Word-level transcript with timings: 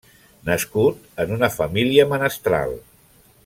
Nascut 0.49 1.21
en 1.25 1.35
una 1.37 1.51
família 1.59 2.07
menestral. 2.15 2.75